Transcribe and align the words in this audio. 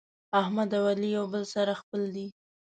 احمد 0.41 0.69
او 0.77 0.83
علي 0.91 1.07
یو 1.15 1.25
له 1.25 1.29
بل 1.33 1.43
سره 1.53 1.73
خپل 1.81 2.01
دي. 2.15 2.27